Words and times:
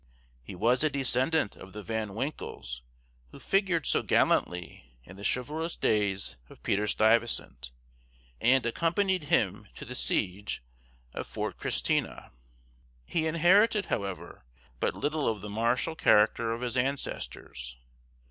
He 0.41 0.55
was 0.55 0.83
a 0.83 0.89
descendant 0.89 1.55
of 1.55 1.73
the 1.73 1.83
Van 1.83 2.15
Winkles 2.15 2.81
who 3.29 3.39
figured 3.39 3.85
so 3.85 4.01
gallantly 4.01 4.97
in 5.03 5.15
the 5.15 5.23
chivalrous 5.23 5.75
days 5.75 6.37
of 6.49 6.63
Peter 6.63 6.87
Stuyvesant, 6.87 7.69
and 8.39 8.65
accompanied 8.65 9.25
him 9.25 9.67
to 9.75 9.85
the 9.85 9.93
siege 9.93 10.63
of 11.13 11.27
Fort 11.27 11.59
Christina. 11.59 12.31
He 13.05 13.27
inherited, 13.27 13.85
however, 13.93 14.43
but 14.79 14.95
little 14.95 15.27
of 15.27 15.41
the 15.41 15.49
martial 15.51 15.93
character 15.95 16.51
of 16.51 16.61
his 16.61 16.75
ancestors. 16.75 17.77